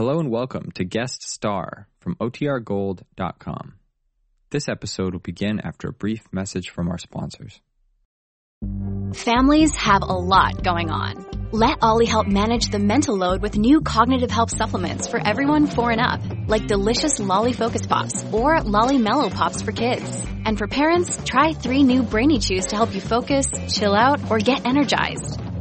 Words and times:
Hello 0.00 0.18
and 0.18 0.30
welcome 0.30 0.70
to 0.76 0.82
Guest 0.82 1.28
Star 1.28 1.86
from 2.00 2.14
OTRGold.com. 2.14 3.74
This 4.48 4.66
episode 4.66 5.12
will 5.12 5.20
begin 5.20 5.60
after 5.60 5.88
a 5.88 5.92
brief 5.92 6.22
message 6.32 6.70
from 6.70 6.88
our 6.88 6.96
sponsors. 6.96 7.60
Families 9.12 9.76
have 9.76 10.00
a 10.00 10.06
lot 10.06 10.64
going 10.64 10.88
on. 10.88 11.26
Let 11.52 11.82
OLLY 11.82 12.06
help 12.06 12.26
manage 12.26 12.70
the 12.70 12.78
mental 12.78 13.14
load 13.14 13.42
with 13.42 13.58
new 13.58 13.82
cognitive 13.82 14.30
help 14.30 14.48
supplements 14.48 15.06
for 15.06 15.20
everyone 15.22 15.66
four 15.66 15.90
and 15.90 16.00
up, 16.00 16.22
like 16.48 16.66
delicious 16.66 17.20
Lolly 17.20 17.52
Focus 17.52 17.84
Pops 17.84 18.24
or 18.32 18.62
Lolly 18.62 18.96
Mellow 18.96 19.28
Pops 19.28 19.60
for 19.60 19.72
kids. 19.72 20.26
And 20.46 20.56
for 20.56 20.66
parents, 20.66 21.22
try 21.26 21.52
three 21.52 21.82
new 21.82 22.02
Brainy 22.02 22.38
Chews 22.38 22.68
to 22.68 22.76
help 22.76 22.94
you 22.94 23.02
focus, 23.02 23.50
chill 23.68 23.94
out, 23.94 24.30
or 24.30 24.38
get 24.38 24.64
energized. 24.64 25.38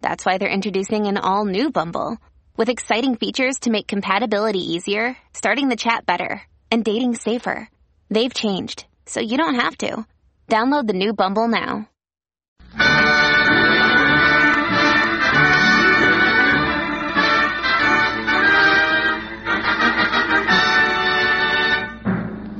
that's 0.00 0.24
why 0.24 0.38
they're 0.38 0.48
introducing 0.48 1.06
an 1.06 1.18
all 1.18 1.44
new 1.44 1.70
Bumble 1.70 2.18
with 2.56 2.68
exciting 2.68 3.16
features 3.16 3.58
to 3.60 3.70
make 3.70 3.86
compatibility 3.86 4.72
easier, 4.72 5.16
starting 5.32 5.68
the 5.68 5.76
chat 5.76 6.06
better, 6.06 6.42
and 6.70 6.84
dating 6.84 7.14
safer. 7.14 7.68
They've 8.10 8.32
changed, 8.32 8.86
so 9.06 9.20
you 9.20 9.36
don't 9.36 9.56
have 9.56 9.76
to. 9.78 10.06
Download 10.48 10.86
the 10.86 10.92
new 10.92 11.12
Bumble 11.12 11.48
now. 11.48 11.88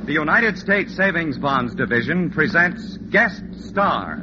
The 0.05 0.13
United 0.13 0.57
States 0.57 0.93
Savings 0.95 1.37
Bonds 1.37 1.73
Division 1.73 2.31
presents 2.31 2.97
Guest 2.97 3.43
Star. 3.59 4.19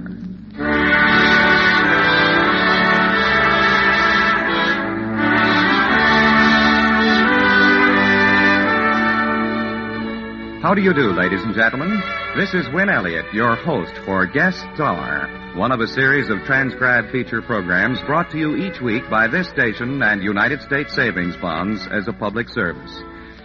How 10.68 10.74
do 10.74 10.82
you 10.82 10.92
do, 10.92 11.14
ladies 11.14 11.42
and 11.42 11.54
gentlemen? 11.54 11.98
This 12.36 12.52
is 12.52 12.68
Win 12.74 12.90
Elliott, 12.90 13.32
your 13.32 13.56
host 13.56 13.94
for 14.04 14.26
Guest 14.26 14.66
Star, 14.74 15.26
one 15.56 15.72
of 15.72 15.80
a 15.80 15.86
series 15.86 16.28
of 16.28 16.44
transcribed 16.44 17.10
feature 17.10 17.40
programs 17.40 17.98
brought 18.02 18.30
to 18.32 18.38
you 18.38 18.54
each 18.54 18.78
week 18.82 19.08
by 19.08 19.28
this 19.28 19.48
station 19.48 20.02
and 20.02 20.22
United 20.22 20.60
States 20.60 20.94
Savings 20.94 21.34
Bonds 21.36 21.88
as 21.90 22.06
a 22.06 22.12
public 22.12 22.50
service. 22.50 23.02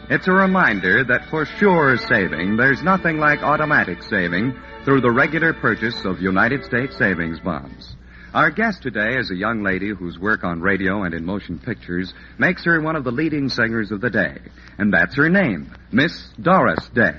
It's 0.10 0.28
a 0.28 0.34
reminder 0.34 1.06
that 1.06 1.30
for 1.30 1.46
sure 1.46 1.96
saving, 1.96 2.58
there's 2.58 2.84
nothing 2.84 3.20
like 3.20 3.42
automatic 3.42 4.04
saving 4.04 4.60
through 4.84 5.00
the 5.00 5.12
regular 5.14 5.54
purchase 5.54 6.04
of 6.04 6.22
United 6.22 6.66
States 6.66 6.98
savings 6.98 7.40
bonds. 7.40 7.96
Our 8.34 8.50
guest 8.50 8.82
today 8.82 9.16
is 9.20 9.30
a 9.30 9.36
young 9.36 9.62
lady 9.62 9.90
whose 9.90 10.18
work 10.18 10.44
on 10.44 10.60
radio 10.60 11.04
and 11.04 11.14
in 11.14 11.24
motion 11.24 11.60
pictures 11.60 12.12
makes 12.40 12.66
her 12.66 12.82
one 12.82 12.96
of 12.96 13.04
the 13.04 13.12
leading 13.12 13.48
singers 13.48 13.92
of 13.92 14.02
the 14.02 14.10
day. 14.10 14.40
And 14.80 14.92
that's 14.92 15.16
her 15.18 15.30
name, 15.30 15.72
Miss 15.92 16.30
Doris 16.42 16.90
Day. 16.96 17.14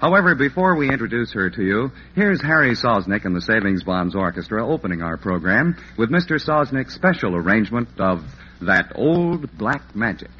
However, 0.00 0.34
before 0.34 0.74
we 0.76 0.88
introduce 0.88 1.34
her 1.34 1.50
to 1.50 1.62
you, 1.62 1.92
here's 2.14 2.40
Harry 2.40 2.70
Sosnick 2.70 3.26
and 3.26 3.36
the 3.36 3.42
Savings 3.42 3.82
Bonds 3.82 4.14
Orchestra 4.14 4.66
opening 4.66 5.02
our 5.02 5.18
program 5.18 5.76
with 5.98 6.08
Mr. 6.10 6.42
Sosnick's 6.42 6.94
special 6.94 7.36
arrangement 7.36 7.88
of 7.98 8.24
That 8.62 8.92
Old 8.94 9.58
Black 9.58 9.94
Magic. 9.94 10.30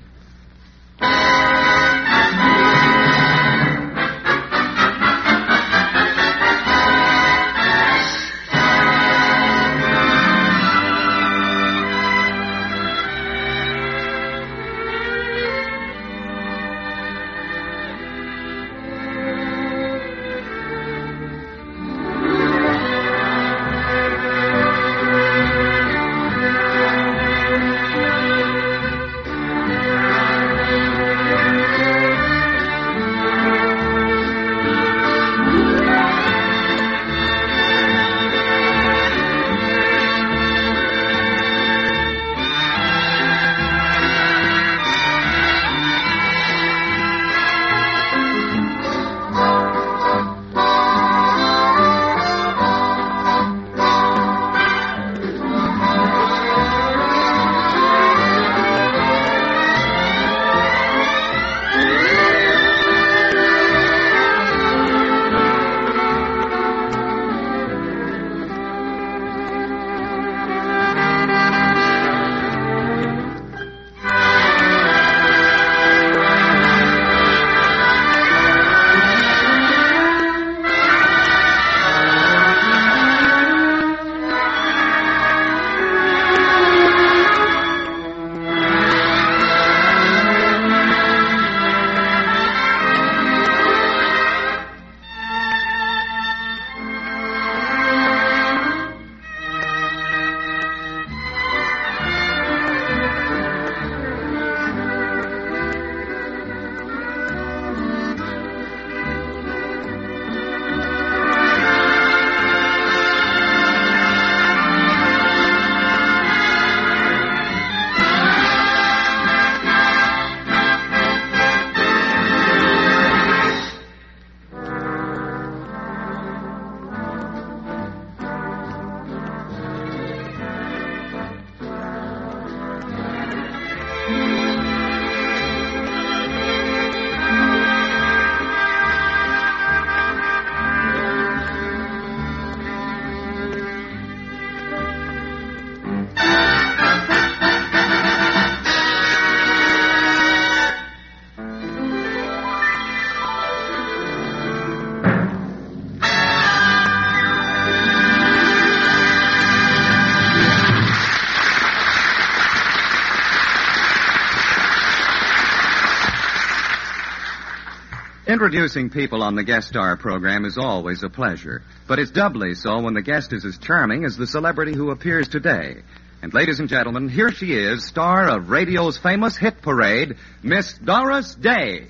Introducing 168.34 168.90
people 168.90 169.22
on 169.22 169.36
the 169.36 169.44
guest 169.44 169.68
star 169.68 169.96
program 169.96 170.44
is 170.44 170.58
always 170.58 171.04
a 171.04 171.08
pleasure, 171.08 171.62
but 171.86 172.00
it's 172.00 172.10
doubly 172.10 172.54
so 172.54 172.80
when 172.80 172.92
the 172.92 173.00
guest 173.00 173.32
is 173.32 173.44
as 173.44 173.58
charming 173.58 174.04
as 174.04 174.16
the 174.16 174.26
celebrity 174.26 174.74
who 174.74 174.90
appears 174.90 175.28
today. 175.28 175.84
And 176.20 176.34
ladies 176.34 176.58
and 176.58 176.68
gentlemen, 176.68 177.08
here 177.08 177.30
she 177.30 177.52
is, 177.52 177.86
star 177.86 178.28
of 178.28 178.50
radio's 178.50 178.98
famous 178.98 179.36
hit 179.36 179.62
parade, 179.62 180.16
Miss 180.42 180.76
Doris 180.78 181.32
Day. 181.36 181.86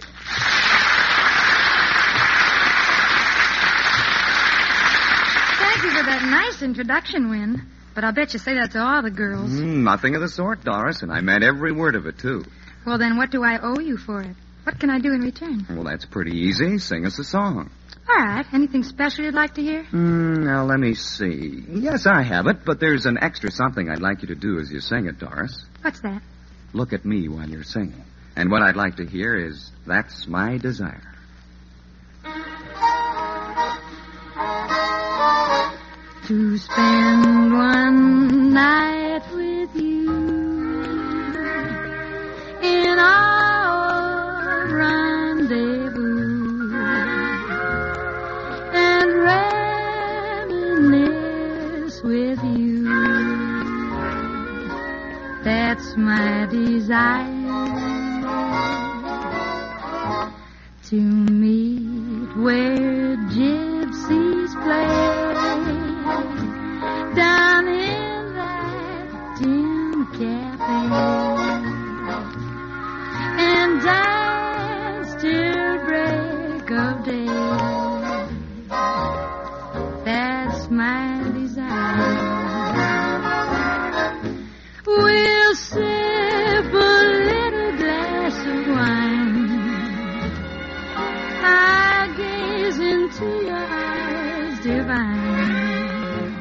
Thank 5.57 5.83
you 5.83 5.91
for 5.93 6.05
that 6.05 6.29
nice 6.31 6.61
introduction, 6.61 7.31
Win. 7.31 7.63
But 7.95 8.05
I'll 8.05 8.13
bet 8.13 8.35
you 8.35 8.39
say 8.39 8.53
that 8.57 8.73
to 8.73 8.81
all 8.81 9.01
the 9.01 9.11
girls. 9.11 9.51
Mm, 9.51 9.85
nothing 9.85 10.15
of 10.15 10.21
the 10.21 10.29
sort, 10.29 10.63
Doris, 10.63 11.01
and 11.01 11.11
I 11.11 11.23
meant 11.23 11.43
every 11.43 11.73
word 11.73 11.95
of 11.95 12.07
it, 12.07 12.19
too. 12.19 12.45
Well, 12.85 12.99
then 12.99 13.17
what 13.17 13.31
do 13.31 13.43
I 13.43 13.59
owe 13.63 13.81
you 13.81 13.97
for 13.97 14.21
it? 14.21 14.37
What 14.65 14.81
can 14.81 14.91
I 14.91 14.99
do 14.99 15.13
in 15.13 15.21
return? 15.21 15.67
Well, 15.71 15.85
that's 15.85 16.05
pretty 16.07 16.37
easy. 16.39 16.79
Sing 16.79 17.07
us 17.07 17.19
a 17.19 17.25
song. 17.25 17.71
All 18.09 18.17
right. 18.17 18.47
Anything 18.53 18.83
special 18.83 19.25
you'd 19.25 19.35
like 19.35 19.55
to 19.55 19.63
hear? 19.63 19.85
Mm, 19.85 20.45
now, 20.45 20.65
let 20.65 20.79
me 20.81 20.95
see. 20.95 21.63
Yes, 21.69 22.07
I 22.07 22.23
have 22.23 22.47
it, 22.47 22.65
but 22.65 22.81
there's 22.81 23.07
an 23.07 23.19
extra 23.21 23.51
something 23.51 23.89
I'd 23.91 24.01
like 24.01 24.23
you 24.23 24.29
to 24.29 24.35
do 24.35 24.59
as 24.59 24.71
you 24.71 24.81
sing 24.81 25.07
it, 25.07 25.19
Doris. 25.19 25.65
What's 25.83 26.01
that? 26.01 26.23
Look 26.73 26.93
at 26.93 27.05
me 27.05 27.29
while 27.29 27.49
you're 27.49 27.63
singing. 27.63 28.05
And 28.37 28.51
what 28.51 28.63
I'd 28.63 28.77
like 28.77 28.97
to 28.97 29.07
hear 29.07 29.37
is, 29.37 29.71
That's 29.87 30.27
My 30.27 30.57
Desire. 30.59 31.03
To 36.27 36.57
spend 36.57 37.53
one 37.53 38.53
night 38.55 39.23
with 39.35 39.54
my 56.05 56.47
desire 56.51 57.25
to 60.85 60.97
meet 60.97 62.37
where 62.37 63.17
gypsies 63.33 64.53
play 64.65 65.04
into 93.15 93.47
your 93.47 93.55
eyes 93.55 94.59
divine 94.61 96.35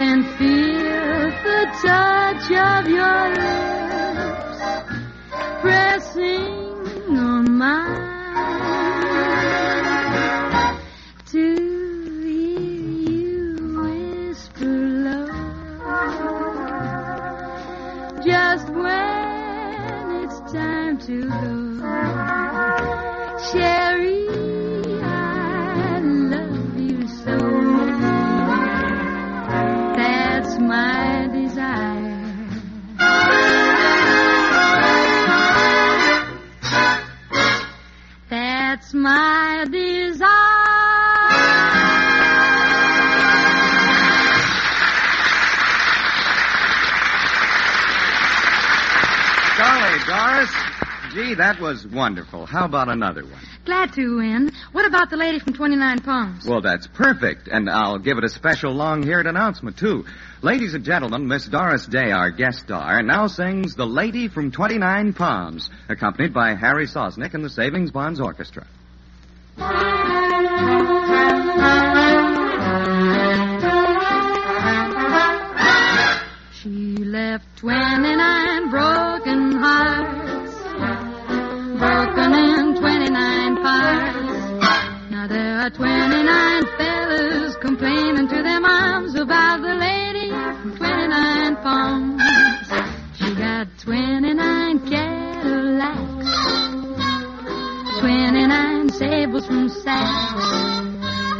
and 0.00 0.24
feel 0.36 1.30
the 1.44 1.66
touch 1.82 2.50
of 2.50 2.88
your 2.88 3.28
lips 3.36 4.60
pressing 5.60 7.16
on 7.18 7.58
mine. 7.58 8.10
To 11.26 11.54
hear 12.14 12.26
you 13.08 13.42
whisper 13.82 14.74
love 15.04 15.30
just 18.24 18.68
when 18.70 20.24
it's 20.24 20.40
time 20.52 20.96
to 20.98 21.28
go. 21.28 21.51
Gee, 51.12 51.34
that 51.34 51.60
was 51.60 51.86
wonderful. 51.86 52.46
How 52.46 52.64
about 52.64 52.88
another 52.88 53.22
one? 53.22 53.40
Glad 53.66 53.92
to 53.94 54.16
Win. 54.16 54.50
What 54.72 54.86
about 54.86 55.10
the 55.10 55.18
lady 55.18 55.38
from 55.40 55.52
29 55.52 56.00
Palms? 56.00 56.46
Well, 56.46 56.62
that's 56.62 56.86
perfect. 56.86 57.48
And 57.48 57.68
I'll 57.68 57.98
give 57.98 58.16
it 58.16 58.24
a 58.24 58.30
special 58.30 58.72
long-haired 58.72 59.26
announcement, 59.26 59.76
too. 59.76 60.06
Ladies 60.40 60.72
and 60.72 60.84
gentlemen, 60.84 61.28
Miss 61.28 61.46
Doris 61.46 61.86
Day, 61.86 62.12
our 62.12 62.30
guest 62.30 62.60
star, 62.60 63.02
now 63.02 63.26
sings 63.26 63.74
The 63.74 63.84
Lady 63.86 64.28
from 64.28 64.52
29 64.52 65.12
Palms, 65.12 65.68
accompanied 65.90 66.32
by 66.32 66.54
Harry 66.54 66.86
Sosnick 66.86 67.34
and 67.34 67.44
the 67.44 67.50
Savings 67.50 67.90
Bonds 67.90 68.18
Orchestra. 68.18 68.66
She 76.54 76.96
left 76.96 77.44
29 77.58 78.70
broken 78.70 79.52
hearts, 79.58 80.21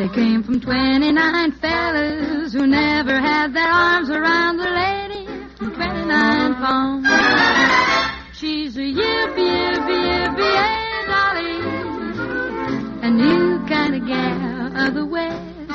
They 0.02 0.08
came 0.08 0.42
from 0.42 0.60
29 0.60 1.52
fellas 1.62 2.52
who 2.52 2.66
never 2.66 3.20
had 3.20 3.54
their 3.54 3.68
arms 3.68 4.10
around 4.10 4.56
the 4.56 4.68
lady 4.68 5.26
from 5.54 5.72
29 5.76 6.54
palms. 6.56 7.06
She's 8.36 8.76
a 8.76 8.80
yippee, 8.80 8.98
yippee, 8.98 10.02
yippee, 10.10 11.06
dolly. 11.06 11.54
A 13.06 13.10
new 13.12 13.64
kind 13.68 13.94
of 13.94 14.04
gal 14.08 14.76
of 14.88 14.94
the 14.94 15.06
West. 15.06 15.70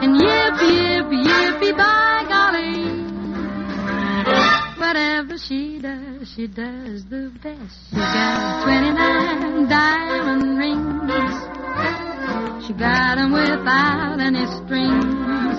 And 0.00 0.16
yippee, 0.16 0.80
yippee, 0.80 1.22
yippee, 1.22 1.76
by 1.76 2.24
golly. 2.30 3.04
Whatever 4.80 5.36
she 5.36 5.80
does, 5.80 6.32
she 6.32 6.46
does 6.46 7.04
the 7.04 7.30
best. 7.42 7.90
She 7.90 7.96
got 7.96 8.62
29 8.62 9.68
diamond 9.68 10.56
rings. 10.56 11.49
She 12.70 12.76
got 12.76 13.18
'em 13.18 13.32
without 13.32 14.20
any 14.20 14.46
strings. 14.46 15.58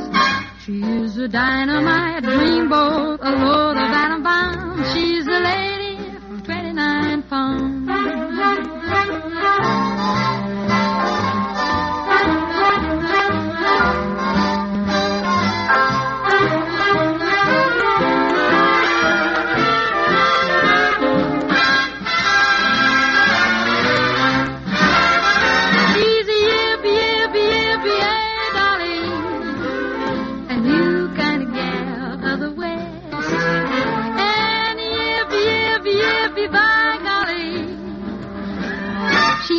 She's 0.64 1.18
a 1.18 1.28
dynamite 1.28 2.24
dreamboat, 2.24 3.20
a 3.22 3.32
load 3.32 3.76
of 3.76 3.90
atom 4.04 4.24
bombs. 4.24 4.94
She's 4.94 5.28
a 5.28 5.40
lady 5.50 5.71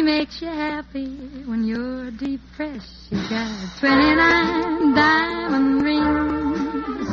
She 0.02 0.06
makes 0.06 0.42
you 0.42 0.48
happy 0.48 1.16
when 1.46 1.62
you're 1.62 2.10
depressed. 2.10 3.08
She 3.08 3.14
got 3.14 3.78
29 3.78 4.94
diamond 4.96 5.82
rings. 5.84 7.08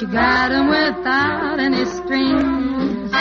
She 0.00 0.06
got 0.06 0.50
'em 0.50 0.66
without 0.66 1.60
any 1.60 1.84
strings. 1.84 3.14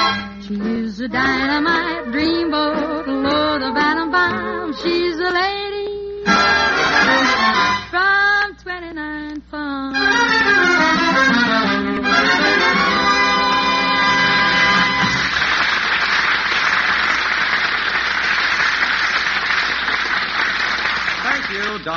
She 0.47 0.55
is 0.55 0.99
a 0.99 1.07
dynamite 1.07 2.05
dreamboat, 2.05 3.07
a 3.07 3.11
load 3.11 3.61
of 3.61 3.77
atom 3.77 4.73
She's 4.81 5.19
a 5.19 5.29
lady 5.29 5.91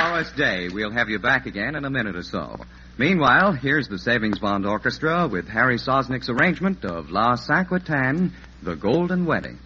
Doris 0.05 0.31
Day. 0.33 0.69
We'll 0.69 0.91
have 0.91 1.09
you 1.09 1.17
back 1.17 1.47
again 1.47 1.75
in 1.75 1.83
a 1.83 1.89
minute 1.89 2.15
or 2.15 2.21
so. 2.21 2.57
Meanwhile, 2.95 3.53
here's 3.53 3.87
the 3.87 3.97
Savings 3.97 4.37
Bond 4.37 4.63
Orchestra 4.63 5.27
with 5.27 5.47
Harry 5.47 5.77
Sosnick's 5.77 6.29
arrangement 6.29 6.85
of 6.85 7.09
La 7.09 7.35
Cinquantaine, 7.35 8.31
The 8.61 8.75
Golden 8.75 9.25
Wedding. 9.25 9.57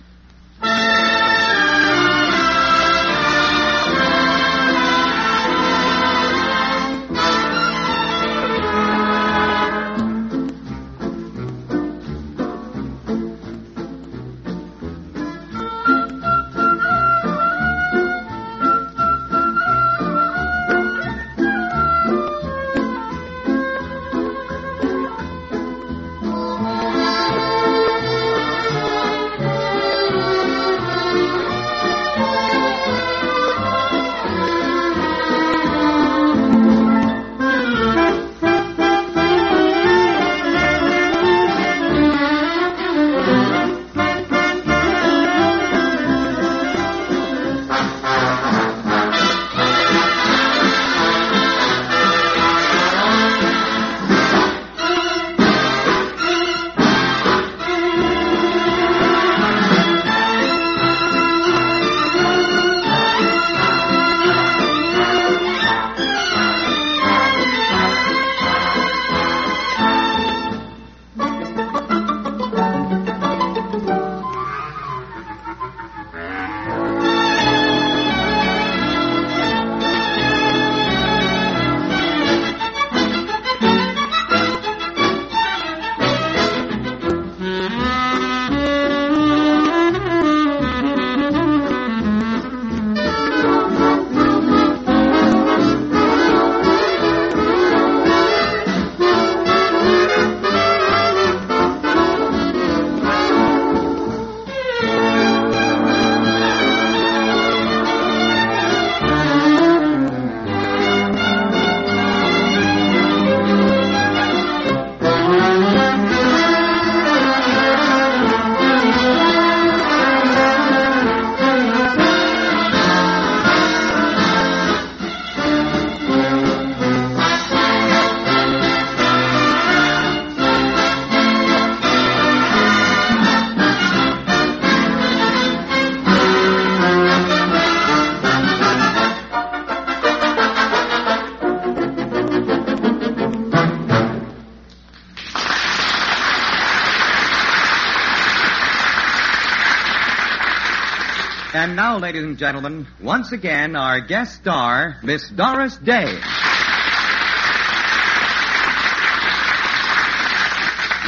Now, 151.89 151.97
ladies 151.97 152.23
and 152.23 152.37
gentlemen, 152.37 152.85
once 153.01 153.31
again, 153.31 153.75
our 153.75 153.99
guest 153.99 154.35
star, 154.35 154.97
Miss 155.01 155.27
Doris 155.31 155.75
Day. 155.77 156.19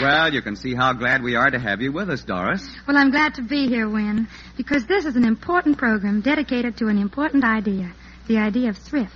Well, 0.01 0.33
you 0.33 0.41
can 0.41 0.55
see 0.55 0.73
how 0.73 0.93
glad 0.93 1.21
we 1.21 1.35
are 1.35 1.51
to 1.51 1.59
have 1.59 1.81
you 1.81 1.91
with 1.91 2.09
us, 2.09 2.23
Doris. 2.23 2.67
Well, 2.88 2.97
I'm 2.97 3.11
glad 3.11 3.35
to 3.35 3.43
be 3.43 3.67
here, 3.67 3.88
Win, 3.88 4.27
because 4.57 4.88
this 4.88 5.05
is 5.05 5.15
an 5.15 5.23
important 5.23 5.77
program 5.77 6.21
dedicated 6.21 6.77
to 6.77 6.88
an 6.88 6.97
important 6.97 7.43
idea 7.43 7.93
the 8.27 8.39
idea 8.39 8.69
of 8.69 8.77
thrift. 8.77 9.13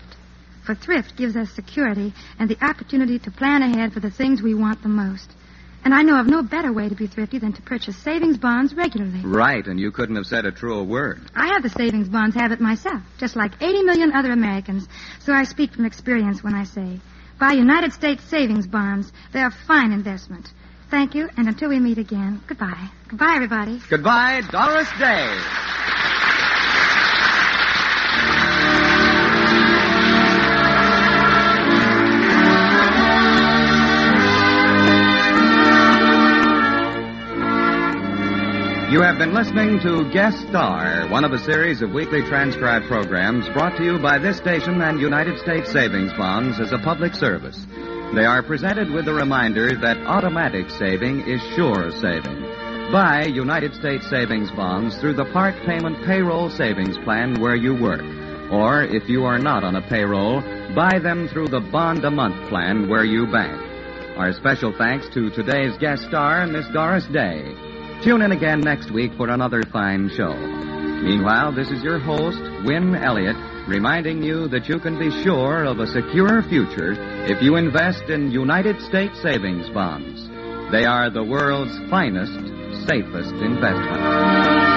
For 0.68 0.76
thrift 0.76 1.16
gives 1.16 1.36
us 1.36 1.50
security 1.50 2.14
and 2.38 2.48
the 2.48 2.64
opportunity 2.64 3.18
to 3.18 3.32
plan 3.32 3.64
ahead 3.64 3.92
for 3.92 4.02
the 4.02 4.12
things 4.12 4.40
we 4.40 4.54
want 4.54 4.84
the 4.84 4.90
most. 4.90 5.32
And 5.86 5.94
I 5.94 6.02
know 6.02 6.20
of 6.20 6.26
no 6.26 6.42
better 6.42 6.74
way 6.74 6.90
to 6.90 6.96
be 6.96 7.06
thrifty 7.06 7.38
than 7.38 7.54
to 7.54 7.62
purchase 7.62 7.96
savings 7.96 8.40
bonds 8.40 8.74
regularly. 8.74 9.22
Right, 9.24 9.66
and 9.68 9.80
you 9.80 9.92
couldn't 9.92 10.16
have 10.16 10.26
said 10.26 10.48
a 10.48 10.52
truer 10.52 10.84
word. 10.84 11.22
I 11.36 11.54
have 11.54 11.62
the 11.62 11.70
savings 11.70 12.10
bonds 12.10 12.36
habit 12.36 12.60
myself, 12.60 13.04
just 13.20 13.36
like 13.36 13.62
80 13.62 13.84
million 13.84 14.12
other 14.12 14.32
Americans. 14.32 14.88
So 15.20 15.32
I 15.32 15.44
speak 15.44 15.74
from 15.74 15.86
experience 15.86 16.44
when 16.44 16.56
I 16.56 16.64
say, 16.64 17.00
buy 17.40 17.52
United 17.52 17.94
States 17.94 18.24
savings 18.24 18.66
bonds. 18.66 19.14
They're 19.32 19.48
a 19.48 19.52
fine 19.52 19.92
investment. 19.92 20.52
Thank 20.90 21.14
you, 21.14 21.30
and 21.38 21.48
until 21.48 21.70
we 21.70 21.80
meet 21.80 22.00
again, 22.00 22.42
goodbye. 22.48 22.90
Goodbye, 23.08 23.34
everybody. 23.36 23.80
Goodbye, 23.88 24.42
Doris 24.50 24.90
Day. 24.98 25.95
You 38.96 39.02
have 39.02 39.18
been 39.18 39.34
listening 39.34 39.82
to 39.82 40.10
Guest 40.14 40.48
Star, 40.48 41.06
one 41.10 41.26
of 41.26 41.34
a 41.34 41.44
series 41.44 41.82
of 41.82 41.92
weekly 41.92 42.22
transcribed 42.30 42.88
programs 42.88 43.46
brought 43.50 43.76
to 43.76 43.84
you 43.84 44.00
by 44.00 44.18
this 44.18 44.38
station 44.38 44.82
and 44.82 45.02
United 45.02 45.38
States 45.38 45.70
Savings 45.70 46.14
Bonds 46.14 46.62
as 46.62 46.72
a 46.72 46.78
public 46.78 47.14
service. 47.14 47.60
They 48.16 48.24
are 48.24 48.42
presented 48.42 48.90
with 48.90 49.04
the 49.04 49.14
reminder 49.14 49.76
that 49.76 49.98
automatic 50.08 50.70
saving 50.70 51.28
is 51.28 51.42
sure 51.58 51.92
saving. 51.92 52.42
Buy 52.90 53.26
United 53.26 53.76
States 53.76 54.10
Savings 54.10 54.50
Bonds 54.52 54.96
through 55.00 55.16
the 55.16 55.30
part 55.34 55.56
payment 55.66 56.06
payroll 56.06 56.50
savings 56.50 56.98
plan 57.00 57.42
where 57.42 57.58
you 57.58 57.76
work. 57.76 58.06
Or, 58.50 58.84
if 58.84 59.10
you 59.10 59.26
are 59.26 59.38
not 59.38 59.66
on 59.66 59.76
a 59.76 59.86
payroll, 59.90 60.40
buy 60.74 61.00
them 61.00 61.28
through 61.28 61.50
the 61.50 61.60
bond 61.60 62.06
a 62.06 62.12
month 62.12 62.48
plan 62.48 62.88
where 62.88 63.04
you 63.04 63.28
bank. 63.28 63.60
Our 64.18 64.32
special 64.32 64.74
thanks 64.78 65.10
to 65.10 65.32
today's 65.32 65.78
guest 65.80 66.04
star, 66.04 66.48
Miss 66.48 66.66
Doris 66.70 67.08
Day. 67.08 67.75
Tune 68.04 68.22
in 68.22 68.32
again 68.32 68.62
next 68.62 68.92
week 68.92 69.12
for 69.18 69.30
another 69.30 69.64
fine 69.72 70.10
show. 70.16 70.34
Meanwhile, 70.34 71.54
this 71.54 71.70
is 71.70 71.84
your 71.84 72.00
host, 72.00 72.40
Win 72.66 72.96
Elliott, 72.96 73.36
reminding 73.68 74.24
you 74.24 74.48
that 74.50 74.68
you 74.70 74.80
can 74.80 74.98
be 75.00 75.12
sure 75.24 75.66
of 75.66 75.80
a 75.80 75.88
secure 75.88 76.44
future 76.44 76.94
if 77.26 77.42
you 77.42 77.56
invest 77.56 78.04
in 78.10 78.32
United 78.32 78.80
States 78.82 79.20
savings 79.22 79.70
bonds. 79.70 80.28
They 80.72 80.86
are 80.86 81.10
the 81.10 81.24
world's 81.24 81.78
finest, 81.90 82.34
safest 82.88 83.34
investment. 83.42 84.75